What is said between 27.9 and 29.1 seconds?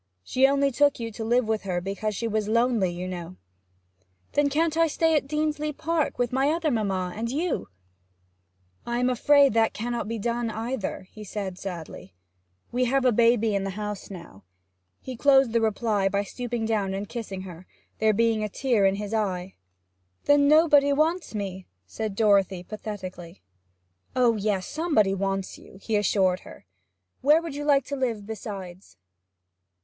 live besides?'